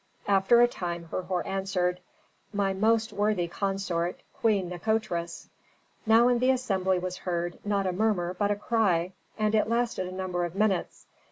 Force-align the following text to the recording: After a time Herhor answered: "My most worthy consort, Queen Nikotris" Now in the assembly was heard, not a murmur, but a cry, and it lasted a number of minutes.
After 0.27 0.61
a 0.63 0.67
time 0.67 1.09
Herhor 1.11 1.45
answered: 1.45 1.99
"My 2.51 2.73
most 2.73 3.13
worthy 3.13 3.47
consort, 3.47 4.19
Queen 4.33 4.67
Nikotris" 4.67 5.47
Now 6.07 6.27
in 6.27 6.39
the 6.39 6.49
assembly 6.49 6.97
was 6.97 7.17
heard, 7.17 7.59
not 7.63 7.85
a 7.85 7.91
murmur, 7.93 8.33
but 8.33 8.49
a 8.49 8.55
cry, 8.55 9.13
and 9.37 9.53
it 9.53 9.69
lasted 9.69 10.07
a 10.07 10.11
number 10.11 10.43
of 10.43 10.55
minutes. 10.55 11.05